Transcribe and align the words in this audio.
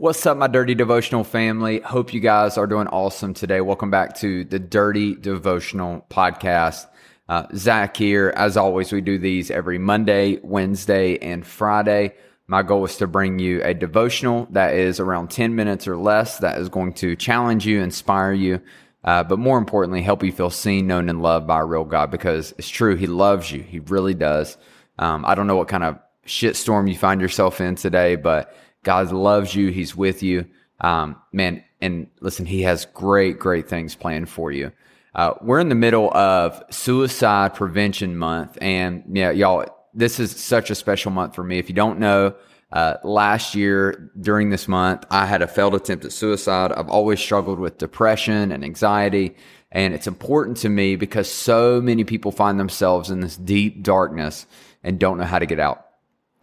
What's 0.00 0.24
up, 0.26 0.36
my 0.36 0.46
Dirty 0.46 0.76
Devotional 0.76 1.24
family? 1.24 1.80
Hope 1.80 2.14
you 2.14 2.20
guys 2.20 2.56
are 2.56 2.68
doing 2.68 2.86
awesome 2.86 3.34
today. 3.34 3.60
Welcome 3.60 3.90
back 3.90 4.14
to 4.18 4.44
the 4.44 4.60
Dirty 4.60 5.16
Devotional 5.16 6.06
Podcast. 6.08 6.86
Uh, 7.28 7.48
Zach 7.56 7.96
here. 7.96 8.32
As 8.36 8.56
always, 8.56 8.92
we 8.92 9.00
do 9.00 9.18
these 9.18 9.50
every 9.50 9.76
Monday, 9.76 10.38
Wednesday, 10.44 11.18
and 11.18 11.44
Friday. 11.44 12.14
My 12.46 12.62
goal 12.62 12.84
is 12.84 12.96
to 12.98 13.08
bring 13.08 13.40
you 13.40 13.60
a 13.64 13.74
devotional 13.74 14.46
that 14.52 14.74
is 14.74 15.00
around 15.00 15.32
10 15.32 15.56
minutes 15.56 15.88
or 15.88 15.96
less 15.96 16.38
that 16.38 16.58
is 16.58 16.68
going 16.68 16.92
to 16.92 17.16
challenge 17.16 17.66
you, 17.66 17.80
inspire 17.80 18.32
you, 18.32 18.60
uh, 19.02 19.24
but 19.24 19.40
more 19.40 19.58
importantly, 19.58 20.00
help 20.00 20.22
you 20.22 20.30
feel 20.30 20.48
seen, 20.48 20.86
known, 20.86 21.08
and 21.08 21.22
loved 21.22 21.48
by 21.48 21.58
a 21.58 21.64
real 21.64 21.84
God 21.84 22.12
because 22.12 22.54
it's 22.56 22.68
true. 22.68 22.94
He 22.94 23.08
loves 23.08 23.50
you. 23.50 23.64
He 23.64 23.80
really 23.80 24.14
does. 24.14 24.58
Um, 24.96 25.24
I 25.26 25.34
don't 25.34 25.48
know 25.48 25.56
what 25.56 25.66
kind 25.66 25.82
of 25.82 25.98
shitstorm 26.24 26.88
you 26.88 26.96
find 26.96 27.20
yourself 27.20 27.60
in 27.60 27.74
today, 27.74 28.14
but 28.14 28.54
God 28.88 29.12
loves 29.12 29.54
you. 29.54 29.68
He's 29.68 29.94
with 29.94 30.22
you. 30.22 30.46
Um, 30.80 31.16
man, 31.30 31.62
and 31.82 32.06
listen, 32.20 32.46
he 32.46 32.62
has 32.62 32.86
great, 32.86 33.38
great 33.38 33.68
things 33.68 33.94
planned 33.94 34.30
for 34.30 34.50
you. 34.50 34.72
Uh, 35.14 35.34
we're 35.42 35.60
in 35.60 35.68
the 35.68 35.74
middle 35.74 36.10
of 36.16 36.62
suicide 36.70 37.54
prevention 37.54 38.16
month 38.16 38.56
and 38.62 39.04
yeah, 39.12 39.30
y'all, 39.30 39.66
this 39.92 40.18
is 40.18 40.30
such 40.34 40.70
a 40.70 40.74
special 40.74 41.10
month 41.10 41.34
for 41.34 41.44
me. 41.44 41.58
If 41.58 41.68
you 41.68 41.74
don't 41.74 41.98
know, 41.98 42.34
uh, 42.72 42.94
last 43.04 43.54
year 43.54 44.10
during 44.18 44.48
this 44.48 44.66
month, 44.66 45.04
I 45.10 45.26
had 45.26 45.42
a 45.42 45.46
failed 45.46 45.74
attempt 45.74 46.06
at 46.06 46.12
suicide. 46.12 46.72
I've 46.72 46.88
always 46.88 47.20
struggled 47.20 47.58
with 47.58 47.76
depression 47.76 48.52
and 48.52 48.64
anxiety. 48.64 49.36
And 49.70 49.92
it's 49.92 50.06
important 50.06 50.56
to 50.58 50.70
me 50.70 50.96
because 50.96 51.30
so 51.30 51.82
many 51.82 52.04
people 52.04 52.32
find 52.32 52.58
themselves 52.58 53.10
in 53.10 53.20
this 53.20 53.36
deep 53.36 53.82
darkness 53.82 54.46
and 54.82 54.98
don't 54.98 55.18
know 55.18 55.24
how 55.24 55.40
to 55.40 55.46
get 55.46 55.60
out. 55.60 55.84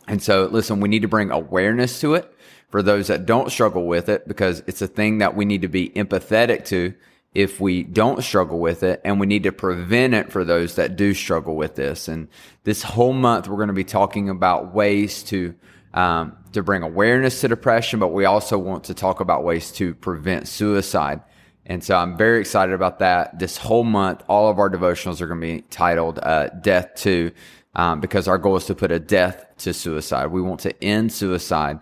And 0.07 0.21
so, 0.21 0.45
listen, 0.45 0.79
we 0.79 0.89
need 0.89 1.01
to 1.01 1.07
bring 1.07 1.31
awareness 1.31 1.99
to 2.01 2.13
it 2.13 2.31
for 2.75 2.83
those 2.83 3.07
that 3.07 3.25
don't 3.25 3.49
struggle 3.49 3.85
with 3.85 4.09
it 4.09 4.27
because 4.27 4.61
it's 4.67 4.81
a 4.81 4.87
thing 4.87 5.19
that 5.19 5.33
we 5.33 5.45
need 5.45 5.61
to 5.61 5.69
be 5.69 5.91
empathetic 5.91 6.65
to 6.65 6.93
if 7.33 7.61
we 7.61 7.83
don't 7.83 8.21
struggle 8.21 8.59
with 8.59 8.83
it 8.83 8.99
and 9.05 9.17
we 9.17 9.25
need 9.25 9.43
to 9.43 9.53
prevent 9.53 10.13
it 10.13 10.29
for 10.29 10.43
those 10.43 10.75
that 10.75 10.97
do 10.97 11.13
struggle 11.13 11.55
with 11.55 11.75
this. 11.75 12.09
And 12.09 12.27
this 12.65 12.83
whole 12.83 13.13
month, 13.13 13.47
we're 13.47 13.55
going 13.55 13.69
to 13.69 13.73
be 13.73 13.85
talking 13.85 14.27
about 14.27 14.73
ways 14.73 15.23
to, 15.23 15.55
um, 15.93 16.35
to 16.51 16.61
bring 16.61 16.83
awareness 16.83 17.39
to 17.39 17.47
depression, 17.47 18.01
but 18.01 18.09
we 18.09 18.25
also 18.25 18.57
want 18.57 18.83
to 18.83 18.93
talk 18.93 19.21
about 19.21 19.45
ways 19.45 19.71
to 19.71 19.95
prevent 19.95 20.45
suicide. 20.45 21.21
And 21.65 21.81
so 21.81 21.95
I'm 21.95 22.17
very 22.17 22.41
excited 22.41 22.75
about 22.75 22.99
that. 22.99 23.39
This 23.39 23.55
whole 23.55 23.85
month, 23.85 24.21
all 24.27 24.49
of 24.49 24.59
our 24.59 24.69
devotionals 24.69 25.21
are 25.21 25.27
going 25.27 25.39
to 25.39 25.47
be 25.47 25.61
titled, 25.69 26.19
uh, 26.21 26.49
Death 26.49 26.93
to 26.95 27.31
um, 27.75 27.99
because 27.99 28.27
our 28.27 28.37
goal 28.37 28.55
is 28.55 28.65
to 28.65 28.75
put 28.75 28.91
a 28.91 28.99
death 28.99 29.45
to 29.57 29.73
suicide. 29.73 30.27
We 30.27 30.41
want 30.41 30.61
to 30.61 30.83
end 30.83 31.11
suicide. 31.11 31.79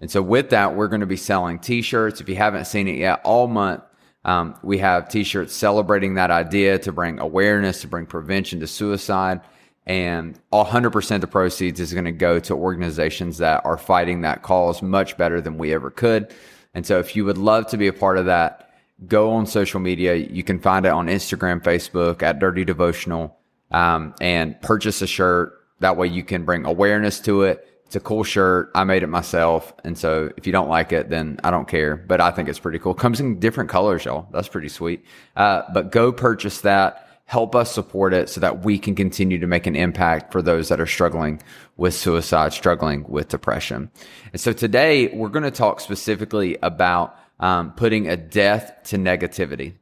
And 0.00 0.10
so 0.10 0.20
with 0.22 0.50
that, 0.50 0.74
we're 0.74 0.88
going 0.88 1.00
to 1.00 1.06
be 1.06 1.16
selling 1.16 1.58
t-shirts. 1.58 2.20
If 2.20 2.28
you 2.28 2.36
haven't 2.36 2.66
seen 2.66 2.88
it 2.88 2.96
yet, 2.96 3.20
all 3.24 3.46
month, 3.46 3.82
um, 4.24 4.58
we 4.62 4.78
have 4.78 5.08
t-shirts 5.08 5.54
celebrating 5.54 6.14
that 6.14 6.30
idea 6.30 6.78
to 6.80 6.92
bring 6.92 7.18
awareness, 7.18 7.80
to 7.82 7.88
bring 7.88 8.06
prevention 8.06 8.60
to 8.60 8.66
suicide. 8.66 9.40
And 9.86 10.38
100% 10.52 11.14
of 11.14 11.20
the 11.20 11.26
proceeds 11.28 11.78
is 11.78 11.92
going 11.92 12.06
to 12.06 12.12
go 12.12 12.40
to 12.40 12.54
organizations 12.54 13.38
that 13.38 13.64
are 13.64 13.78
fighting 13.78 14.22
that 14.22 14.42
cause 14.42 14.82
much 14.82 15.16
better 15.16 15.40
than 15.40 15.58
we 15.58 15.72
ever 15.72 15.90
could. 15.90 16.34
And 16.74 16.84
so 16.84 16.98
if 16.98 17.14
you 17.14 17.24
would 17.24 17.38
love 17.38 17.68
to 17.68 17.76
be 17.76 17.86
a 17.86 17.92
part 17.92 18.18
of 18.18 18.26
that, 18.26 18.74
go 19.06 19.30
on 19.32 19.46
social 19.46 19.78
media. 19.78 20.14
You 20.14 20.42
can 20.42 20.58
find 20.58 20.84
it 20.86 20.90
on 20.90 21.06
Instagram, 21.06 21.62
Facebook 21.62 22.22
at 22.22 22.38
Dirty 22.38 22.64
Devotional 22.64 23.36
um, 23.70 24.14
and 24.20 24.60
purchase 24.60 25.02
a 25.02 25.06
shirt. 25.06 25.52
That 25.80 25.96
way 25.96 26.08
you 26.08 26.24
can 26.24 26.44
bring 26.44 26.64
awareness 26.64 27.20
to 27.20 27.42
it. 27.42 27.66
It's 27.86 27.94
a 27.96 28.00
cool 28.00 28.24
shirt. 28.24 28.72
I 28.74 28.82
made 28.82 29.04
it 29.04 29.08
myself. 29.08 29.72
And 29.84 29.96
so 29.96 30.30
if 30.36 30.44
you 30.46 30.52
don't 30.52 30.68
like 30.68 30.92
it, 30.92 31.08
then 31.08 31.38
I 31.44 31.52
don't 31.52 31.68
care. 31.68 31.96
But 31.96 32.20
I 32.20 32.32
think 32.32 32.48
it's 32.48 32.58
pretty 32.58 32.80
cool. 32.80 32.94
Comes 32.94 33.20
in 33.20 33.38
different 33.38 33.70
colors, 33.70 34.04
y'all. 34.04 34.28
That's 34.32 34.48
pretty 34.48 34.68
sweet. 34.68 35.04
Uh, 35.36 35.62
but 35.72 35.92
go 35.92 36.12
purchase 36.12 36.62
that. 36.62 37.08
Help 37.26 37.54
us 37.54 37.72
support 37.72 38.12
it 38.12 38.28
so 38.28 38.40
that 38.40 38.64
we 38.64 38.78
can 38.78 38.94
continue 38.94 39.38
to 39.38 39.46
make 39.46 39.66
an 39.66 39.76
impact 39.76 40.32
for 40.32 40.42
those 40.42 40.68
that 40.68 40.80
are 40.80 40.86
struggling 40.86 41.40
with 41.76 41.94
suicide, 41.94 42.52
struggling 42.52 43.04
with 43.08 43.28
depression. 43.28 43.90
And 44.32 44.40
so 44.40 44.52
today 44.52 45.08
we're 45.08 45.28
going 45.28 45.44
to 45.44 45.50
talk 45.50 45.80
specifically 45.80 46.58
about 46.62 47.16
um, 47.38 47.72
putting 47.72 48.08
a 48.08 48.16
death 48.16 48.74
to 48.84 48.96
negativity. 48.96 49.74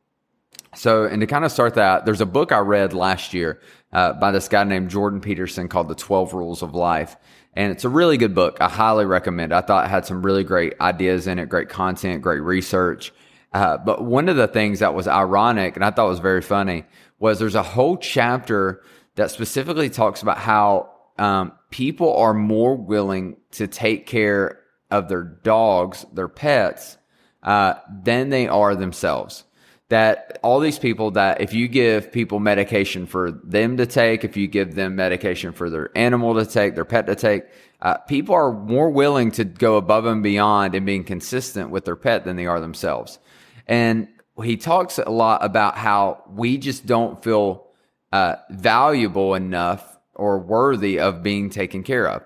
So, 0.74 1.04
and 1.04 1.20
to 1.20 1.26
kind 1.26 1.44
of 1.44 1.52
start 1.52 1.74
that, 1.74 2.04
there's 2.04 2.20
a 2.20 2.26
book 2.26 2.50
I 2.50 2.58
read 2.58 2.94
last 2.94 3.32
year 3.32 3.60
uh, 3.92 4.12
by 4.14 4.30
this 4.30 4.48
guy 4.48 4.64
named 4.64 4.90
Jordan 4.90 5.20
Peterson 5.20 5.68
called 5.68 5.88
The 5.88 5.94
12 5.94 6.34
Rules 6.34 6.62
of 6.62 6.74
Life. 6.74 7.16
And 7.56 7.70
it's 7.70 7.84
a 7.84 7.88
really 7.88 8.16
good 8.16 8.34
book. 8.34 8.58
I 8.60 8.68
highly 8.68 9.04
recommend. 9.04 9.52
I 9.52 9.60
thought 9.60 9.86
it 9.86 9.90
had 9.90 10.06
some 10.06 10.22
really 10.22 10.44
great 10.44 10.74
ideas 10.80 11.26
in 11.26 11.38
it, 11.38 11.48
great 11.48 11.68
content, 11.68 12.22
great 12.22 12.40
research. 12.40 13.12
Uh, 13.52 13.78
but 13.78 14.04
one 14.04 14.28
of 14.28 14.36
the 14.36 14.48
things 14.48 14.80
that 14.80 14.94
was 14.94 15.06
ironic 15.06 15.76
and 15.76 15.84
I 15.84 15.90
thought 15.90 16.08
was 16.08 16.18
very 16.18 16.42
funny 16.42 16.84
was 17.20 17.38
there's 17.38 17.54
a 17.54 17.62
whole 17.62 17.96
chapter 17.96 18.82
that 19.14 19.30
specifically 19.30 19.88
talks 19.88 20.22
about 20.22 20.38
how 20.38 20.90
um, 21.18 21.52
people 21.70 22.16
are 22.16 22.34
more 22.34 22.74
willing 22.74 23.36
to 23.52 23.68
take 23.68 24.06
care 24.06 24.58
of 24.90 25.08
their 25.08 25.22
dogs, 25.22 26.04
their 26.12 26.28
pets, 26.28 26.96
uh, 27.44 27.74
than 28.02 28.30
they 28.30 28.48
are 28.48 28.74
themselves 28.74 29.44
that 29.90 30.38
all 30.42 30.60
these 30.60 30.78
people 30.78 31.10
that 31.12 31.40
if 31.40 31.52
you 31.52 31.68
give 31.68 32.10
people 32.10 32.40
medication 32.40 33.06
for 33.06 33.30
them 33.30 33.76
to 33.76 33.86
take, 33.86 34.24
if 34.24 34.36
you 34.36 34.46
give 34.46 34.74
them 34.74 34.96
medication 34.96 35.52
for 35.52 35.68
their 35.68 35.90
animal 35.96 36.34
to 36.34 36.46
take, 36.46 36.74
their 36.74 36.84
pet 36.84 37.06
to 37.06 37.14
take, 37.14 37.44
uh, 37.82 37.98
people 37.98 38.34
are 38.34 38.52
more 38.52 38.88
willing 38.88 39.30
to 39.30 39.44
go 39.44 39.76
above 39.76 40.06
and 40.06 40.22
beyond 40.22 40.74
and 40.74 40.86
being 40.86 41.04
consistent 41.04 41.70
with 41.70 41.84
their 41.84 41.96
pet 41.96 42.24
than 42.24 42.36
they 42.36 42.46
are 42.46 42.60
themselves. 42.60 43.18
And 43.66 44.08
he 44.42 44.56
talks 44.56 44.98
a 44.98 45.10
lot 45.10 45.44
about 45.44 45.76
how 45.76 46.24
we 46.28 46.56
just 46.56 46.86
don't 46.86 47.22
feel 47.22 47.66
uh, 48.10 48.36
valuable 48.50 49.34
enough 49.34 49.98
or 50.14 50.38
worthy 50.38 50.98
of 50.98 51.22
being 51.22 51.50
taken 51.50 51.82
care 51.82 52.08
of 52.08 52.22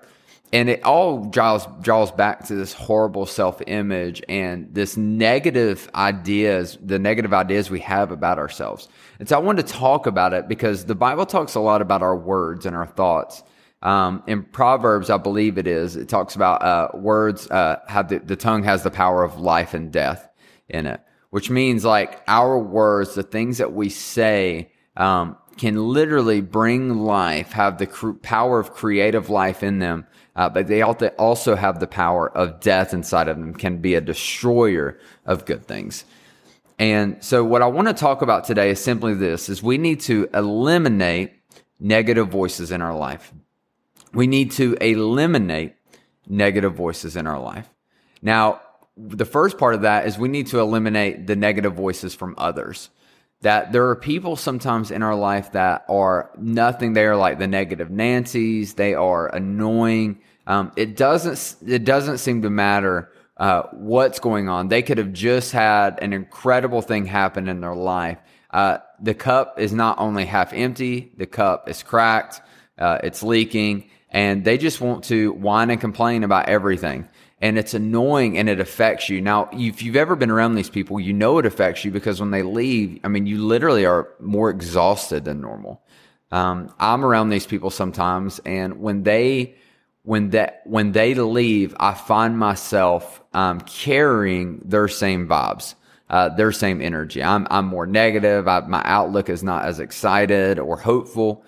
and 0.51 0.69
it 0.69 0.83
all 0.83 1.25
draws 1.25 1.67
draws 1.81 2.11
back 2.11 2.45
to 2.47 2.55
this 2.55 2.73
horrible 2.73 3.25
self 3.25 3.61
image 3.67 4.21
and 4.27 4.73
this 4.73 4.97
negative 4.97 5.89
ideas, 5.93 6.77
the 6.81 6.97
negative 6.97 7.33
ideas 7.33 7.69
we 7.69 7.79
have 7.81 8.11
about 8.11 8.39
ourselves. 8.39 8.89
And 9.19 9.29
so 9.29 9.35
I 9.35 9.39
wanted 9.39 9.67
to 9.67 9.73
talk 9.73 10.07
about 10.07 10.33
it 10.33 10.47
because 10.47 10.85
the 10.85 10.95
Bible 10.95 11.25
talks 11.25 11.55
a 11.55 11.59
lot 11.59 11.81
about 11.81 12.01
our 12.01 12.15
words 12.15 12.65
and 12.65 12.75
our 12.75 12.87
thoughts. 12.87 13.43
Um, 13.81 14.23
in 14.27 14.43
Proverbs, 14.43 15.09
I 15.09 15.17
believe 15.17 15.57
it 15.57 15.67
is, 15.67 15.95
it 15.95 16.09
talks 16.09 16.35
about 16.35 16.61
uh, 16.63 16.89
words 16.97 17.49
uh, 17.49 17.79
have 17.87 18.09
the, 18.09 18.19
the 18.19 18.35
tongue 18.35 18.63
has 18.63 18.83
the 18.83 18.91
power 18.91 19.23
of 19.23 19.39
life 19.39 19.73
and 19.73 19.91
death 19.91 20.27
in 20.67 20.85
it, 20.85 20.99
which 21.29 21.49
means 21.49 21.85
like 21.85 22.21
our 22.27 22.59
words, 22.59 23.15
the 23.15 23.23
things 23.23 23.59
that 23.59 23.71
we 23.71 23.87
say, 23.89 24.71
um, 24.97 25.37
can 25.59 25.75
literally 25.75 26.39
bring 26.39 26.99
life, 26.99 27.51
have 27.51 27.79
the 27.79 27.85
cr- 27.85 28.11
power 28.11 28.61
of 28.61 28.71
creative 28.71 29.29
life 29.29 29.61
in 29.61 29.79
them, 29.79 30.07
uh, 30.37 30.47
but 30.47 30.67
they 30.67 30.81
also 30.81 31.53
have 31.53 31.81
the 31.81 31.87
power 31.87 32.29
of 32.29 32.61
death 32.61 32.93
inside 32.93 33.27
of 33.27 33.37
them, 33.37 33.53
can 33.53 33.79
be 33.79 33.93
a 33.93 33.99
destroyer 33.99 34.97
of 35.25 35.45
good 35.45 35.65
things. 35.65 36.05
And 36.79 37.21
so 37.21 37.43
what 37.43 37.61
I 37.61 37.67
want 37.67 37.89
to 37.89 37.93
talk 37.93 38.21
about 38.21 38.45
today 38.45 38.69
is 38.69 38.79
simply 38.79 39.13
this, 39.13 39.49
is 39.49 39.61
we 39.61 39.77
need 39.77 39.99
to 40.01 40.29
eliminate 40.33 41.33
negative 41.77 42.29
voices 42.29 42.71
in 42.71 42.81
our 42.81 42.95
life. 42.95 43.33
We 44.13 44.27
need 44.27 44.51
to 44.51 44.75
eliminate 44.75 45.75
negative 46.25 46.73
voices 46.73 47.17
in 47.17 47.27
our 47.27 47.39
life. 47.39 47.69
Now, 48.21 48.61
the 48.95 49.25
first 49.25 49.57
part 49.57 49.75
of 49.75 49.81
that 49.81 50.07
is 50.07 50.17
we 50.17 50.29
need 50.29 50.47
to 50.47 50.61
eliminate 50.61 51.27
the 51.27 51.35
negative 51.35 51.73
voices 51.73 52.15
from 52.15 52.33
others 52.37 52.91
that 53.41 53.71
there 53.71 53.87
are 53.89 53.95
people 53.95 54.35
sometimes 54.35 54.91
in 54.91 55.01
our 55.01 55.15
life 55.15 55.53
that 55.53 55.85
are 55.87 56.29
nothing. 56.37 56.93
They 56.93 57.05
are 57.05 57.15
like 57.15 57.39
the 57.39 57.47
negative 57.47 57.89
Nancy's. 57.89 58.73
They 58.73 58.93
are 58.93 59.33
annoying. 59.33 60.19
Um, 60.45 60.71
it 60.75 60.97
doesn't. 60.97 61.69
It 61.69 61.85
doesn't 61.85 62.17
seem 62.17 62.41
to 62.41 62.49
matter 62.49 63.11
uh, 63.37 63.63
what's 63.71 64.19
going 64.19 64.49
on. 64.49 64.67
They 64.67 64.81
could 64.81 64.97
have 64.97 65.13
just 65.13 65.51
had 65.53 65.99
an 66.01 66.11
incredible 66.11 66.81
thing 66.81 67.05
happen 67.05 67.47
in 67.47 67.61
their 67.61 67.75
life. 67.75 68.17
Uh, 68.49 68.79
the 69.01 69.13
cup 69.13 69.59
is 69.59 69.71
not 69.71 69.99
only 69.99 70.25
half 70.25 70.51
empty. 70.51 71.11
The 71.15 71.27
cup 71.27 71.69
is 71.69 71.83
cracked. 71.83 72.41
Uh, 72.77 72.97
it's 73.03 73.23
leaking. 73.23 73.89
and 74.11 74.43
they 74.43 74.57
just 74.57 74.81
want 74.81 75.03
to 75.05 75.31
whine 75.33 75.69
and 75.69 75.79
complain 75.79 76.23
about 76.23 76.49
everything. 76.49 77.07
And 77.41 77.57
it's 77.57 77.73
annoying 77.73 78.37
and 78.37 78.49
it 78.49 78.59
affects 78.59 79.07
you. 79.07 79.21
Now, 79.21 79.49
if 79.53 79.81
you've 79.81 79.95
ever 79.95 80.15
been 80.15 80.29
around 80.29 80.55
these 80.55 80.69
people, 80.69 80.99
you 80.99 81.13
know 81.13 81.37
it 81.37 81.45
affects 81.45 81.85
you 81.85 81.91
because 81.91 82.19
when 82.19 82.31
they 82.31 82.43
leave, 82.43 82.99
I 83.03 83.07
mean, 83.07 83.25
you 83.25 83.41
literally 83.41 83.85
are 83.85 84.09
more 84.19 84.49
exhausted 84.49 85.23
than 85.23 85.39
normal. 85.39 85.81
Um, 86.31 86.73
I'm 86.79 87.03
around 87.03 87.29
these 87.29 87.47
people 87.47 87.69
sometimes, 87.69 88.39
and 88.45 88.79
when 88.81 89.03
they 89.03 89.55
when 90.03 90.29
that 90.31 90.61
when 90.65 90.91
they 90.91 91.13
leave, 91.13 91.75
I 91.79 91.93
find 91.93 92.37
myself 92.37 93.21
um, 93.33 93.61
carrying 93.61 94.61
their 94.63 94.87
same 94.87 95.27
vibes, 95.27 95.75
uh, 96.09 96.29
their 96.29 96.51
same 96.51 96.81
energy. 96.81 97.23
I'm 97.23 97.47
I'm 97.49 97.65
more 97.65 97.87
negative. 97.87 98.47
I, 98.47 98.59
my 98.61 98.81
outlook 98.85 99.29
is 99.29 99.43
not 99.43 99.65
as 99.65 99.79
excited 99.79 100.59
or 100.59 100.77
hopeful, 100.77 101.43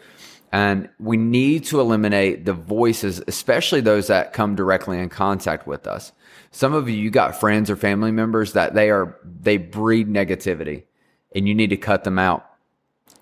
and 0.52 0.90
we 1.00 1.18
need 1.18 1.66
to 1.66 1.80
eliminate 1.80 2.46
the 2.46 2.54
voices, 2.54 3.22
especially 3.28 3.82
those 3.82 4.08
that 4.08 4.34
come 4.34 4.56
directly 4.56 5.00
in 5.00 5.10
contact 5.10 5.66
with 5.66 5.88
us. 5.88 6.12
Some 6.52 6.74
of 6.74 6.90
you, 6.90 6.96
you 6.96 7.10
got 7.10 7.40
friends 7.40 7.70
or 7.70 7.78
family 7.78 8.12
members 8.12 8.54
that 8.54 8.74
they 8.74 8.90
are 8.90 9.18
they 9.24 9.58
breed 9.58 10.08
negativity, 10.08 10.84
and 11.34 11.48
you 11.48 11.56
need 11.56 11.70
to 11.70 11.78
cut 11.78 12.04
them 12.04 12.20
out. 12.20 12.46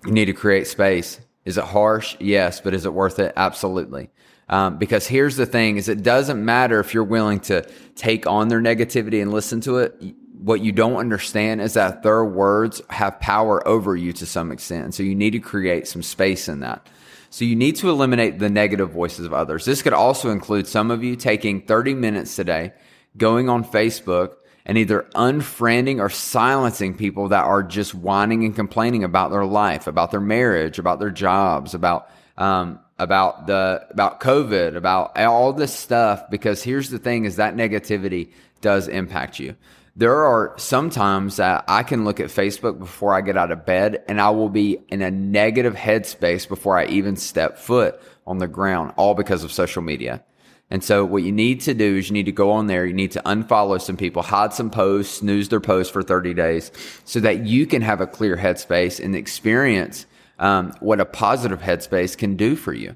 You 0.04 0.12
need 0.12 0.26
to 0.26 0.32
create 0.32 0.66
space. 0.66 1.20
Is 1.44 1.56
it 1.56 1.64
harsh? 1.64 2.16
Yes, 2.18 2.60
but 2.60 2.74
is 2.74 2.84
it 2.84 2.92
worth 2.92 3.18
it? 3.18 3.32
Absolutely. 3.36 4.10
Um, 4.48 4.78
because 4.78 5.06
here's 5.06 5.36
the 5.36 5.46
thing 5.46 5.76
is 5.76 5.88
it 5.88 6.02
doesn't 6.02 6.44
matter 6.44 6.80
if 6.80 6.92
you're 6.92 7.04
willing 7.04 7.38
to 7.40 7.62
take 7.94 8.26
on 8.26 8.48
their 8.48 8.60
negativity 8.60 9.22
and 9.22 9.32
listen 9.32 9.60
to 9.62 9.78
it. 9.78 10.02
What 10.42 10.60
you 10.60 10.72
don't 10.72 10.96
understand 10.96 11.60
is 11.60 11.74
that 11.74 12.02
their 12.02 12.24
words 12.24 12.80
have 12.88 13.20
power 13.20 13.66
over 13.66 13.94
you 13.96 14.12
to 14.14 14.26
some 14.26 14.50
extent. 14.50 14.84
And 14.84 14.94
So 14.94 15.02
you 15.02 15.14
need 15.14 15.32
to 15.32 15.40
create 15.40 15.86
some 15.86 16.02
space 16.02 16.48
in 16.48 16.60
that. 16.60 16.86
So 17.30 17.44
you 17.44 17.54
need 17.54 17.76
to 17.76 17.90
eliminate 17.90 18.38
the 18.38 18.50
negative 18.50 18.90
voices 18.90 19.24
of 19.24 19.32
others. 19.32 19.64
This 19.64 19.82
could 19.82 19.92
also 19.92 20.30
include 20.30 20.66
some 20.66 20.90
of 20.90 21.04
you 21.04 21.14
taking 21.14 21.62
30 21.62 21.94
minutes 21.94 22.34
today, 22.34 22.72
going 23.16 23.48
on 23.48 23.64
Facebook 23.64 24.36
and 24.66 24.76
either 24.76 25.08
unfriending 25.14 26.00
or 26.00 26.08
silencing 26.08 26.96
people 26.96 27.28
that 27.28 27.44
are 27.44 27.62
just 27.62 27.94
whining 27.94 28.44
and 28.44 28.54
complaining 28.54 29.04
about 29.04 29.30
their 29.30 29.44
life, 29.44 29.86
about 29.86 30.10
their 30.10 30.20
marriage, 30.20 30.78
about 30.78 30.98
their 30.98 31.10
jobs, 31.10 31.74
about 31.74 32.10
um, 32.36 32.80
about 32.98 33.46
the 33.46 33.86
about 33.90 34.20
COVID, 34.20 34.76
about 34.76 35.16
all 35.18 35.52
this 35.52 35.74
stuff 35.74 36.28
because 36.30 36.62
here's 36.62 36.90
the 36.90 36.98
thing 36.98 37.24
is 37.24 37.36
that 37.36 37.54
negativity 37.54 38.30
does 38.60 38.88
impact 38.88 39.38
you. 39.38 39.56
There 39.96 40.24
are 40.24 40.54
sometimes 40.56 41.36
that 41.36 41.64
I 41.66 41.82
can 41.82 42.04
look 42.04 42.20
at 42.20 42.28
Facebook 42.28 42.78
before 42.78 43.14
I 43.14 43.20
get 43.20 43.36
out 43.36 43.50
of 43.50 43.66
bed 43.66 44.02
and 44.08 44.20
I 44.20 44.30
will 44.30 44.48
be 44.48 44.78
in 44.88 45.02
a 45.02 45.10
negative 45.10 45.74
headspace 45.74 46.48
before 46.48 46.78
I 46.78 46.86
even 46.86 47.16
step 47.16 47.58
foot 47.58 48.00
on 48.26 48.38
the 48.38 48.48
ground, 48.48 48.92
all 48.96 49.14
because 49.14 49.42
of 49.44 49.52
social 49.52 49.82
media. 49.82 50.22
And 50.70 50.84
so 50.84 51.04
what 51.04 51.24
you 51.24 51.32
need 51.32 51.60
to 51.62 51.74
do 51.74 51.96
is 51.96 52.08
you 52.08 52.12
need 52.12 52.26
to 52.26 52.32
go 52.32 52.52
on 52.52 52.68
there. 52.68 52.86
You 52.86 52.94
need 52.94 53.10
to 53.12 53.22
unfollow 53.22 53.80
some 53.80 53.96
people, 53.96 54.22
hide 54.22 54.54
some 54.54 54.70
posts, 54.70 55.18
snooze 55.18 55.48
their 55.48 55.60
posts 55.60 55.92
for 55.92 56.02
30 56.02 56.32
days 56.34 56.70
so 57.04 57.18
that 57.20 57.44
you 57.44 57.66
can 57.66 57.82
have 57.82 58.00
a 58.00 58.06
clear 58.06 58.36
headspace 58.36 59.04
and 59.04 59.16
experience 59.16 60.06
um, 60.38 60.72
what 60.80 61.00
a 61.00 61.04
positive 61.04 61.60
headspace 61.60 62.16
can 62.16 62.36
do 62.36 62.56
for 62.56 62.72
you. 62.72 62.94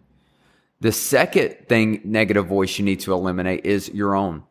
The 0.81 0.93
second 0.93 1.69
thing, 1.69 2.01
negative 2.05 2.47
voice 2.47 2.79
you 2.79 2.85
need 2.85 3.01
to 3.01 3.13
eliminate 3.13 3.67
is 3.67 3.89
your 3.89 4.15
own. 4.15 4.45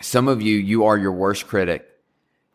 Some 0.00 0.28
of 0.28 0.40
you, 0.40 0.56
you 0.56 0.84
are 0.84 0.96
your 0.96 1.12
worst 1.12 1.46
critic. 1.46 1.86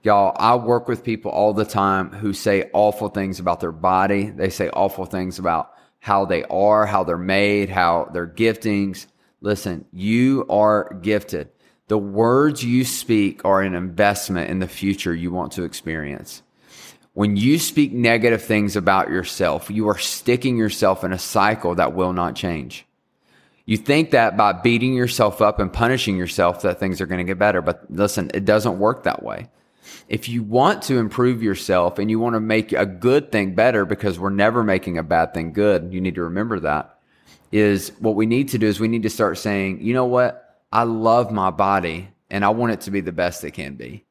Y'all, 0.02 0.36
I 0.38 0.56
work 0.56 0.88
with 0.88 1.04
people 1.04 1.32
all 1.32 1.54
the 1.54 1.66
time 1.66 2.10
who 2.12 2.34
say 2.34 2.70
awful 2.74 3.10
things 3.10 3.40
about 3.40 3.60
their 3.60 3.72
body. 3.72 4.30
They 4.30 4.50
say 4.50 4.70
awful 4.70 5.06
things 5.06 5.40
about 5.40 5.74
how 6.00 6.26
they 6.26 6.44
are, 6.46 6.86
how 6.86 7.04
they're 7.04 7.18
made, 7.18 7.70
how 7.70 8.10
their 8.14 8.28
giftings. 8.28 9.08
Listen, 9.40 9.86
you 9.92 10.46
are 10.50 10.94
gifted. 11.02 11.50
The 11.88 11.98
words 11.98 12.64
you 12.64 12.86
speak 12.86 13.46
are 13.46 13.62
an 13.62 13.76
investment 13.76 14.50
in 14.50 14.60
the 14.60 14.68
future 14.68 15.14
you 15.14 15.32
want 15.32 15.54
to 15.54 15.64
experience. 15.64 16.42
When 17.14 17.38
you 17.38 17.60
speak 17.60 17.94
negative 17.94 18.42
things 18.42 18.76
about 18.76 19.10
yourself, 19.10 19.70
you 19.70 19.88
are 19.90 19.98
sticking 19.98 20.58
yourself 20.58 21.04
in 21.04 21.14
a 21.14 21.20
cycle 21.20 21.76
that 21.76 21.94
will 21.94 22.14
not 22.14 22.36
change. 22.36 22.86
You 23.66 23.78
think 23.78 24.12
that 24.12 24.36
by 24.36 24.52
beating 24.52 24.94
yourself 24.94 25.42
up 25.42 25.60
and 25.60 25.72
punishing 25.72 26.18
yourself 26.18 26.62
that 26.64 26.80
things 26.80 27.00
are 27.00 27.06
going 27.06 27.20
to 27.20 27.24
get 27.24 27.40
better, 27.40 27.62
but 27.62 27.86
listen, 27.90 28.30
it 28.34 28.46
doesn't 28.46 28.78
work 28.78 29.04
that 29.04 29.24
way. 29.24 29.50
If 30.10 30.28
you 30.28 30.44
want 30.44 30.82
to 30.84 30.98
improve 30.98 31.42
yourself 31.42 31.98
and 31.98 32.10
you 32.10 32.20
want 32.20 32.36
to 32.36 32.40
make 32.40 32.72
a 32.74 32.86
good 32.86 33.32
thing 33.32 33.56
better 33.56 33.86
because 33.86 34.20
we're 34.20 34.30
never 34.30 34.64
making 34.64 34.98
a 34.98 35.04
bad 35.04 35.34
thing 35.34 35.54
good, 35.54 35.94
you 35.94 36.02
need 36.02 36.16
to 36.16 36.24
remember 36.24 36.60
that 36.62 36.94
is 37.54 37.92
what 38.00 38.16
we 38.16 38.26
need 38.26 38.50
to 38.50 38.58
do 38.58 38.66
is 38.66 38.80
we 38.80 38.88
need 38.88 39.04
to 39.04 39.10
start 39.12 39.38
saying, 39.38 39.80
you 39.80 39.94
know 39.94 40.06
what? 40.06 40.60
I 40.72 40.84
love 40.84 41.32
my 41.32 41.52
body 41.52 42.10
and 42.32 42.44
I 42.44 42.50
want 42.50 42.74
it 42.74 42.82
to 42.82 42.92
be 42.92 43.00
the 43.00 43.12
best 43.12 43.44
it 43.44 43.52
can 43.52 43.76
be. 43.76 44.04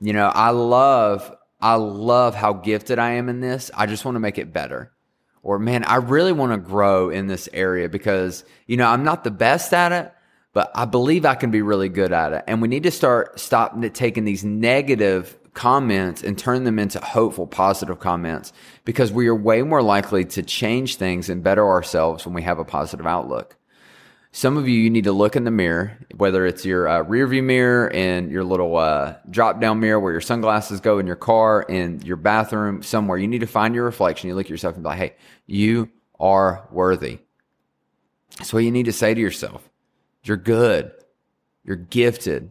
You 0.00 0.12
know, 0.12 0.26
I 0.26 0.50
love 0.50 1.34
I 1.60 1.74
love 1.74 2.34
how 2.34 2.52
gifted 2.52 2.98
I 2.98 3.12
am 3.12 3.28
in 3.28 3.40
this. 3.40 3.70
I 3.74 3.86
just 3.86 4.04
want 4.04 4.16
to 4.16 4.20
make 4.20 4.38
it 4.38 4.52
better. 4.52 4.92
Or, 5.42 5.58
man, 5.58 5.84
I 5.84 5.96
really 5.96 6.32
want 6.32 6.52
to 6.52 6.58
grow 6.58 7.10
in 7.10 7.26
this 7.26 7.48
area 7.52 7.88
because, 7.88 8.44
you 8.66 8.76
know, 8.76 8.86
I'm 8.86 9.04
not 9.04 9.24
the 9.24 9.30
best 9.30 9.72
at 9.72 9.92
it, 9.92 10.12
but 10.52 10.70
I 10.74 10.84
believe 10.84 11.24
I 11.24 11.34
can 11.34 11.50
be 11.50 11.62
really 11.62 11.88
good 11.88 12.12
at 12.12 12.32
it. 12.32 12.44
And 12.46 12.60
we 12.60 12.68
need 12.68 12.82
to 12.82 12.90
start, 12.90 13.38
stop 13.38 13.80
taking 13.94 14.24
these 14.24 14.44
negative 14.44 15.38
comments 15.54 16.22
and 16.22 16.38
turn 16.38 16.64
them 16.64 16.78
into 16.78 17.00
hopeful, 17.00 17.46
positive 17.46 17.98
comments 17.98 18.52
because 18.84 19.10
we 19.10 19.26
are 19.26 19.34
way 19.34 19.62
more 19.62 19.82
likely 19.82 20.24
to 20.24 20.42
change 20.42 20.96
things 20.96 21.28
and 21.28 21.42
better 21.42 21.66
ourselves 21.66 22.24
when 22.24 22.34
we 22.34 22.42
have 22.42 22.60
a 22.60 22.64
positive 22.64 23.06
outlook. 23.06 23.57
Some 24.30 24.56
of 24.56 24.68
you, 24.68 24.78
you 24.78 24.90
need 24.90 25.04
to 25.04 25.12
look 25.12 25.36
in 25.36 25.44
the 25.44 25.50
mirror, 25.50 25.98
whether 26.16 26.46
it's 26.46 26.64
your 26.64 26.86
uh, 26.86 27.02
rear 27.02 27.26
view 27.26 27.42
mirror 27.42 27.90
and 27.92 28.30
your 28.30 28.44
little 28.44 28.76
uh, 28.76 29.14
drop 29.30 29.60
down 29.60 29.80
mirror 29.80 29.98
where 29.98 30.12
your 30.12 30.20
sunglasses 30.20 30.80
go 30.80 30.98
in 30.98 31.06
your 31.06 31.16
car, 31.16 31.62
in 31.62 32.00
your 32.02 32.16
bathroom, 32.16 32.82
somewhere. 32.82 33.18
You 33.18 33.26
need 33.26 33.40
to 33.40 33.46
find 33.46 33.74
your 33.74 33.84
reflection. 33.84 34.28
You 34.28 34.34
look 34.34 34.46
at 34.46 34.50
yourself 34.50 34.74
and 34.74 34.84
be 34.84 34.88
like, 34.88 34.98
hey, 34.98 35.14
you 35.46 35.90
are 36.20 36.68
worthy. 36.70 37.18
That's 38.36 38.52
what 38.52 38.64
you 38.64 38.70
need 38.70 38.86
to 38.86 38.92
say 38.92 39.14
to 39.14 39.20
yourself. 39.20 39.68
You're 40.22 40.36
good. 40.36 40.92
You're 41.64 41.76
gifted. 41.76 42.50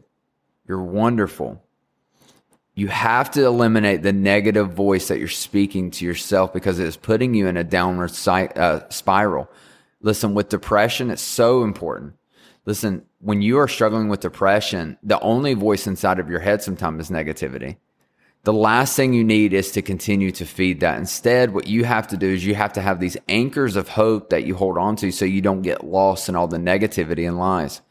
You're 0.67 0.83
wonderful. 0.83 1.63
You 2.73 2.87
have 2.87 3.31
to 3.31 3.45
eliminate 3.45 4.03
the 4.03 4.13
negative 4.13 4.73
voice 4.73 5.07
that 5.07 5.19
you're 5.19 5.27
speaking 5.27 5.91
to 5.91 6.05
yourself 6.05 6.53
because 6.53 6.79
it 6.79 6.85
is 6.85 6.97
putting 6.97 7.33
you 7.33 7.47
in 7.47 7.57
a 7.57 7.63
downward 7.63 8.11
uh, 8.27 8.89
spiral. 8.89 9.49
Listen, 10.01 10.33
with 10.33 10.49
depression, 10.49 11.09
it's 11.09 11.21
so 11.21 11.63
important. 11.63 12.13
Listen, 12.65 13.05
when 13.19 13.41
you 13.41 13.57
are 13.57 13.67
struggling 13.67 14.09
with 14.09 14.19
depression, 14.19 14.97
the 15.01 15.19
only 15.21 15.53
voice 15.53 15.87
inside 15.87 16.19
of 16.19 16.29
your 16.29 16.39
head 16.39 16.61
sometimes 16.61 17.05
is 17.05 17.09
negativity. 17.09 17.77
The 18.43 18.53
last 18.53 18.95
thing 18.95 19.13
you 19.13 19.23
need 19.23 19.53
is 19.53 19.71
to 19.71 19.81
continue 19.81 20.31
to 20.31 20.45
feed 20.45 20.79
that. 20.79 20.97
Instead, 20.97 21.53
what 21.53 21.67
you 21.67 21.83
have 21.83 22.07
to 22.07 22.17
do 22.17 22.27
is 22.27 22.45
you 22.45 22.55
have 22.55 22.73
to 22.73 22.81
have 22.81 22.99
these 22.99 23.17
anchors 23.27 23.75
of 23.75 23.89
hope 23.89 24.29
that 24.29 24.45
you 24.45 24.55
hold 24.55 24.77
on 24.77 24.95
to 24.97 25.11
so 25.11 25.25
you 25.25 25.41
don't 25.41 25.63
get 25.63 25.83
lost 25.83 26.29
in 26.29 26.35
all 26.35 26.47
the 26.47 26.57
negativity 26.57 27.27
and 27.27 27.37
lies. 27.37 27.81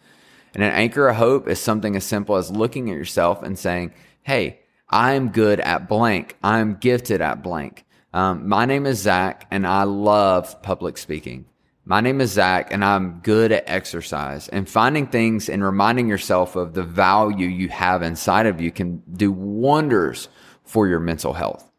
And 0.55 0.63
an 0.63 0.73
anchor 0.73 1.09
of 1.09 1.17
hope 1.17 1.49
is 1.49 1.61
something 1.61 1.97
as 1.97 2.05
simple 2.05 2.37
as 2.37 2.51
looking 2.51 2.89
at 2.89 2.97
yourself 2.97 3.43
and 3.43 3.59
saying, 3.59 3.93
Hey, 4.23 4.61
I'm 4.89 5.29
good 5.29 5.61
at 5.61 5.89
blank. 5.89 6.37
I'm 6.43 6.77
gifted 6.77 7.21
at 7.21 7.43
blank. 7.43 7.85
Um, 8.15 8.49
my 8.49 8.65
name 8.65 8.87
is 8.87 9.01
Zach 9.01 9.47
and 9.51 9.67
I 9.67 9.83
love 9.83 10.63
public 10.63 10.97
speaking. 10.97 11.45
My 11.89 12.01
name 12.01 12.21
is 12.21 12.33
Zach, 12.33 12.73
and 12.73 12.85
I'm 12.85 13.21
good 13.21 13.53
at 13.53 13.63
exercise. 13.69 14.49
And 14.49 14.69
finding 14.69 15.07
things 15.07 15.49
and 15.49 15.63
reminding 15.63 16.09
yourself 16.09 16.57
of 16.57 16.75
the 16.75 16.83
value 16.83 17.47
you 17.47 17.69
have 17.69 18.03
inside 18.03 18.47
of 18.47 18.61
you 18.61 18.73
can 18.73 19.05
do 19.13 19.31
wonders 19.31 20.29
for 20.65 20.89
your 20.89 20.99
mental 20.99 21.33
health. 21.33 21.71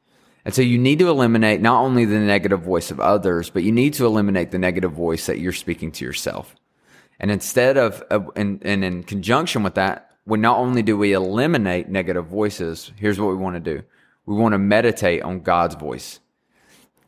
And 0.46 0.56
so 0.56 0.62
you 0.62 0.78
need 0.78 1.00
to 1.00 1.10
eliminate 1.10 1.60
not 1.60 1.82
only 1.82 2.06
the 2.06 2.20
negative 2.20 2.62
voice 2.62 2.90
of 2.90 3.02
others, 3.02 3.50
but 3.50 3.64
you 3.64 3.74
need 3.74 3.96
to 3.96 4.06
eliminate 4.06 4.52
the 4.52 4.60
negative 4.60 4.94
voice 4.94 5.26
that 5.26 5.40
you're 5.40 5.52
speaking 5.52 5.92
to 5.92 6.06
yourself. 6.06 6.56
And 7.20 7.30
instead 7.30 7.78
of, 7.78 8.02
and, 8.38 8.66
and 8.66 8.86
in 8.86 9.04
conjunction 9.04 9.62
with 9.62 9.76
that, 9.76 10.12
when 10.24 10.40
not 10.40 10.58
only 10.58 10.84
do 10.84 10.96
we 10.96 11.12
eliminate 11.12 11.90
negative 11.90 12.28
voices, 12.28 12.94
here's 12.96 13.20
what 13.20 13.28
we 13.28 13.36
want 13.36 13.62
to 13.62 13.76
do. 13.76 13.84
We 14.26 14.36
want 14.36 14.54
to 14.54 14.58
meditate 14.58 15.22
on 15.24 15.42
God's 15.42 15.76
voice. 15.76 16.22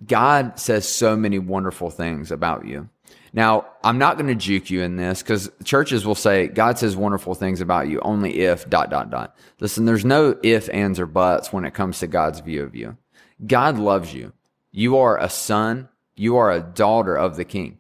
God 0.06 0.60
says 0.60 0.88
so 0.88 1.16
many 1.16 1.40
wonderful 1.40 1.90
things 1.90 2.32
about 2.32 2.66
you. 2.66 2.90
Now, 3.34 3.68
I'm 3.84 3.98
not 3.98 4.18
going 4.18 4.28
to 4.28 4.36
juke 4.36 4.70
you 4.70 4.82
in 4.82 4.96
this 4.96 5.22
because 5.22 5.52
churches 5.64 6.06
will 6.06 6.16
say 6.16 6.48
God 6.48 6.80
says 6.80 6.96
wonderful 6.96 7.36
things 7.36 7.62
about 7.62 7.88
you 7.88 8.00
only 8.02 8.40
if 8.40 8.70
dot 8.70 8.90
dot 8.90 9.10
dot. 9.10 9.36
Listen, 9.60 9.86
there's 9.86 10.06
no 10.06 10.38
if, 10.42 10.70
ands, 10.70 11.00
or 11.00 11.06
buts 11.06 11.54
when 11.54 11.66
it 11.66 11.74
comes 11.74 12.00
to 12.00 12.08
God's 12.08 12.40
view 12.40 12.64
of 12.64 12.76
you. 12.76 12.98
God 13.46 13.78
loves 13.78 14.14
you. 14.14 14.34
You 14.72 14.98
are 14.98 15.18
a 15.18 15.30
son. 15.30 15.90
You 16.16 16.38
are 16.38 16.52
a 16.52 16.62
daughter 16.62 17.16
of 17.16 17.36
the 17.36 17.46
King. 17.46 17.79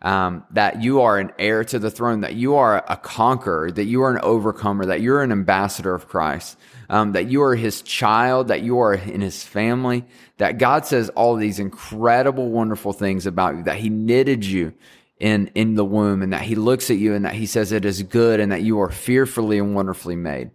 Um, 0.00 0.44
that 0.52 0.82
you 0.82 1.00
are 1.00 1.18
an 1.18 1.32
heir 1.38 1.64
to 1.64 1.78
the 1.78 1.90
throne. 1.90 2.20
That 2.20 2.34
you 2.34 2.54
are 2.56 2.84
a 2.88 2.96
conqueror. 2.96 3.70
That 3.70 3.84
you 3.84 4.02
are 4.02 4.10
an 4.10 4.20
overcomer. 4.22 4.86
That 4.86 5.00
you're 5.00 5.22
an 5.22 5.32
ambassador 5.32 5.94
of 5.94 6.08
Christ 6.08 6.56
um, 6.90 7.12
that 7.12 7.26
you 7.26 7.42
are 7.42 7.54
his 7.54 7.82
child, 7.82 8.48
that 8.48 8.62
you 8.62 8.78
are 8.80 8.94
in 8.94 9.20
his 9.20 9.44
family, 9.44 10.04
that 10.38 10.58
God 10.58 10.86
says 10.86 11.08
all 11.10 11.36
these 11.36 11.58
incredible, 11.58 12.48
wonderful 12.50 12.92
things 12.92 13.26
about 13.26 13.56
you, 13.56 13.62
that 13.64 13.76
he 13.76 13.90
knitted 13.90 14.44
you 14.44 14.72
in, 15.20 15.50
in 15.54 15.74
the 15.74 15.84
womb 15.84 16.22
and 16.22 16.32
that 16.32 16.42
he 16.42 16.54
looks 16.54 16.90
at 16.90 16.96
you 16.96 17.14
and 17.14 17.24
that 17.24 17.34
he 17.34 17.46
says 17.46 17.72
it 17.72 17.84
is 17.84 18.02
good 18.02 18.40
and 18.40 18.52
that 18.52 18.62
you 18.62 18.80
are 18.80 18.90
fearfully 18.90 19.58
and 19.58 19.74
wonderfully 19.74 20.16
made. 20.16 20.50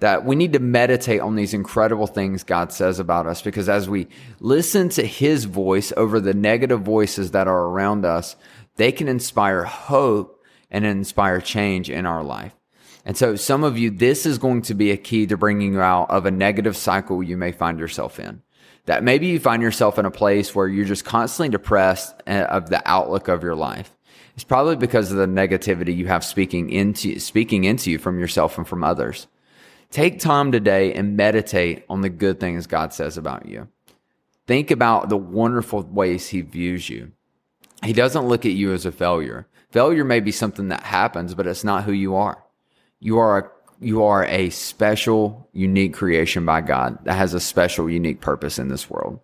That 0.00 0.24
we 0.24 0.34
need 0.34 0.54
to 0.54 0.60
meditate 0.60 1.20
on 1.20 1.36
these 1.36 1.52
incredible 1.52 2.06
things 2.06 2.42
God 2.42 2.72
says 2.72 2.98
about 2.98 3.26
us 3.26 3.42
because 3.42 3.68
as 3.68 3.88
we 3.88 4.08
listen 4.40 4.88
to 4.90 5.06
his 5.06 5.44
voice 5.44 5.92
over 5.94 6.20
the 6.20 6.32
negative 6.32 6.80
voices 6.80 7.32
that 7.32 7.46
are 7.46 7.66
around 7.66 8.06
us, 8.06 8.34
they 8.80 8.92
can 8.92 9.08
inspire 9.08 9.64
hope 9.64 10.42
and 10.70 10.86
inspire 10.86 11.40
change 11.42 11.90
in 11.90 12.06
our 12.06 12.24
life. 12.24 12.54
And 13.04 13.14
so 13.14 13.36
some 13.36 13.62
of 13.62 13.76
you, 13.76 13.90
this 13.90 14.24
is 14.24 14.38
going 14.38 14.62
to 14.62 14.74
be 14.74 14.90
a 14.90 14.96
key 14.96 15.26
to 15.26 15.36
bringing 15.36 15.74
you 15.74 15.80
out 15.82 16.10
of 16.10 16.24
a 16.24 16.30
negative 16.30 16.76
cycle 16.76 17.22
you 17.22 17.36
may 17.36 17.52
find 17.52 17.78
yourself 17.78 18.18
in. 18.18 18.40
That 18.86 19.04
maybe 19.04 19.26
you 19.26 19.38
find 19.38 19.62
yourself 19.62 19.98
in 19.98 20.06
a 20.06 20.10
place 20.10 20.54
where 20.54 20.66
you're 20.66 20.86
just 20.86 21.04
constantly 21.04 21.50
depressed 21.50 22.14
uh, 22.26 22.46
of 22.48 22.70
the 22.70 22.82
outlook 22.86 23.28
of 23.28 23.42
your 23.42 23.54
life. 23.54 23.94
It's 24.34 24.44
probably 24.44 24.76
because 24.76 25.10
of 25.10 25.18
the 25.18 25.26
negativity 25.26 25.94
you 25.94 26.06
have 26.06 26.24
speaking 26.24 26.70
into, 26.70 27.18
speaking 27.20 27.64
into 27.64 27.90
you 27.90 27.98
from 27.98 28.18
yourself 28.18 28.56
and 28.56 28.66
from 28.66 28.82
others. 28.82 29.26
Take 29.90 30.20
time 30.20 30.52
today 30.52 30.94
and 30.94 31.18
meditate 31.18 31.84
on 31.90 32.00
the 32.00 32.08
good 32.08 32.40
things 32.40 32.66
God 32.66 32.94
says 32.94 33.18
about 33.18 33.46
you. 33.46 33.68
Think 34.46 34.70
about 34.70 35.10
the 35.10 35.18
wonderful 35.18 35.82
ways 35.82 36.28
He 36.28 36.40
views 36.40 36.88
you. 36.88 37.12
He 37.84 37.92
doesn't 37.92 38.28
look 38.28 38.44
at 38.44 38.52
you 38.52 38.72
as 38.72 38.86
a 38.86 38.92
failure. 38.92 39.46
Failure 39.70 40.04
may 40.04 40.20
be 40.20 40.32
something 40.32 40.68
that 40.68 40.82
happens, 40.82 41.34
but 41.34 41.46
it's 41.46 41.64
not 41.64 41.84
who 41.84 41.92
you 41.92 42.16
are. 42.16 42.44
You 42.98 43.18
are 43.18 43.38
a 43.38 43.50
you 43.82 44.04
are 44.04 44.26
a 44.26 44.50
special, 44.50 45.48
unique 45.54 45.94
creation 45.94 46.44
by 46.44 46.60
God 46.60 46.98
that 47.04 47.14
has 47.14 47.32
a 47.32 47.40
special, 47.40 47.88
unique 47.88 48.20
purpose 48.20 48.58
in 48.58 48.68
this 48.68 48.90
world. 48.90 49.20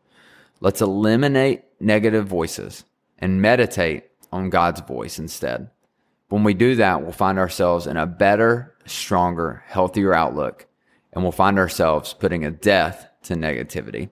Let's 0.60 0.80
eliminate 0.80 1.64
negative 1.78 2.26
voices 2.26 2.84
and 3.18 3.42
meditate 3.42 4.04
on 4.32 4.48
God's 4.48 4.80
voice 4.80 5.18
instead. 5.18 5.68
When 6.28 6.42
we 6.42 6.54
do 6.54 6.74
that, 6.76 7.02
we'll 7.02 7.12
find 7.12 7.38
ourselves 7.38 7.86
in 7.86 7.98
a 7.98 8.06
better, 8.06 8.74
stronger, 8.86 9.62
healthier 9.66 10.14
outlook, 10.14 10.66
and 11.12 11.22
we'll 11.22 11.32
find 11.32 11.58
ourselves 11.58 12.14
putting 12.14 12.44
a 12.44 12.50
death 12.50 13.06
to 13.24 13.34
negativity. 13.34 14.08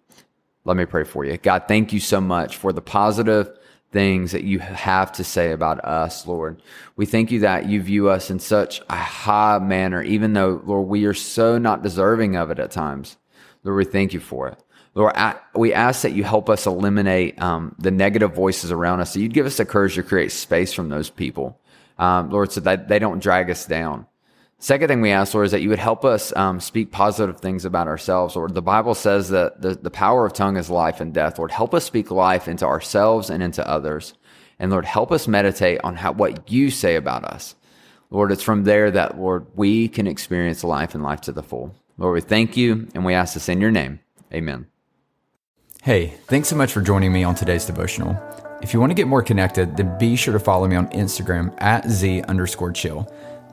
Let 0.65 0.77
me 0.77 0.85
pray 0.85 1.05
for 1.05 1.25
you. 1.25 1.39
God, 1.39 1.65
thank 1.67 1.93
you 1.93 2.01
so 2.01 2.21
much 2.21 2.57
for 2.57 2.73
the 2.73 2.83
positive 2.83 3.51
things 3.95 4.33
that 4.33 4.45
you 4.45 4.59
have 4.59 5.13
to 5.13 5.25
say 5.25 5.53
about 5.53 5.83
us, 5.83 6.27
Lord. 6.27 6.61
We 6.97 7.07
thank 7.07 7.31
you 7.31 7.41
that 7.41 7.67
you 7.67 7.81
view 7.81 8.11
us 8.11 8.29
in 8.29 8.41
such 8.41 8.83
a 8.91 8.97
high 8.97 9.59
manner, 9.61 10.03
even 10.03 10.35
though, 10.35 10.61
Lord, 10.67 10.89
we 10.89 11.07
are 11.07 11.15
so 11.15 11.57
not 11.57 11.83
deserving 11.83 12.37
of 12.37 12.51
it 12.51 12.59
at 12.59 12.73
times. 12.73 13.17
Lord, 13.63 13.79
we 13.79 13.85
thank 13.85 14.13
you 14.13 14.21
for 14.21 14.49
it. 14.49 14.59
Lord, 14.95 15.15
we 15.55 15.73
ask 15.73 16.03
that 16.03 16.13
you 16.13 16.25
help 16.25 16.51
us 16.51 16.67
eliminate 16.67 17.41
um, 17.41 17.75
the 17.79 17.91
negative 17.91 18.35
voices 18.35 18.71
around 18.71 19.01
us. 19.01 19.13
So 19.13 19.21
you'd 19.21 19.33
give 19.33 19.47
us 19.47 19.57
the 19.57 19.65
courage 19.65 19.95
to 19.95 20.03
create 20.03 20.33
space 20.33 20.73
from 20.75 20.89
those 20.89 21.09
people, 21.09 21.59
um, 21.99 22.31
Lord, 22.31 22.53
so 22.53 22.61
that 22.61 22.89
they 22.89 22.99
don't 22.99 23.23
drag 23.23 23.51
us 23.51 23.65
down. 23.65 24.07
Second 24.65 24.89
thing 24.89 25.03
we 25.03 25.11
ask, 25.11 25.35
Lord, 25.35 25.45
is 25.45 25.53
that 25.53 25.61
you 25.61 25.69
would 25.69 25.79
help 25.79 26.07
us 26.07 26.35
um, 26.37 26.59
speak 26.59 26.91
positive 26.91 27.39
things 27.39 27.67
about 27.67 27.87
ourselves. 27.87 28.35
Lord, 28.35 28.55
the 28.55 28.63
Bible 28.63 28.95
says 28.95 29.29
that 29.29 29.61
the, 29.61 29.75
the 29.75 29.91
power 29.91 30.25
of 30.25 30.33
tongue 30.33 30.57
is 30.57 30.71
life 30.71 31.03
and 31.03 31.13
death. 31.13 31.37
Lord, 31.37 31.51
help 31.51 31.75
us 31.75 31.85
speak 31.85 32.11
life 32.11 32.49
into 32.49 32.65
ourselves 32.65 33.29
and 33.29 33.43
into 33.43 33.69
others. 33.69 34.15
And 34.59 34.71
Lord, 34.71 34.87
help 34.87 35.13
us 35.13 35.29
meditate 35.29 35.83
on 35.85 35.97
how, 35.97 36.13
what 36.13 36.51
you 36.51 36.71
say 36.71 36.97
about 36.97 37.27
us. 37.27 37.57
Lord, 38.09 38.33
it's 38.33 38.43
from 38.43 38.65
there 38.65 38.91
that, 38.91 39.19
Lord, 39.19 39.47
we 39.55 39.87
can 39.87 40.07
experience 40.07 40.65
life 40.65 40.95
and 40.95 41.05
life 41.05 41.21
to 41.23 41.33
the 41.33 41.43
full. 41.43 41.75
Lord, 41.99 42.15
we 42.15 42.23
thank 42.23 42.57
you 42.57 42.89
and 42.95 43.05
we 43.05 43.13
ask 43.13 43.35
this 43.35 43.51
in 43.51 43.61
your 43.61 43.71
name. 43.71 44.01
Amen. 44.33 44.67
Hey, 45.83 46.15
thanks 46.27 46.49
so 46.49 46.57
much 46.57 46.73
for 46.73 46.81
joining 46.81 47.13
me 47.13 47.23
on 47.23 47.35
today's 47.35 47.67
devotional. 47.67 48.19
If 48.63 48.73
you 48.73 48.81
want 48.81 48.89
to 48.89 48.95
get 48.95 49.09
more 49.09 49.23
connected, 49.23 49.77
then 49.77 49.99
be 49.99 50.17
sure 50.17 50.33
to 50.33 50.41
follow 50.41 50.67
me 50.67 50.77
on 50.77 50.89
Instagram 50.89 51.55
at 51.61 51.87
Z 51.91 52.23
underscore 52.23 52.73
chill. 52.73 53.13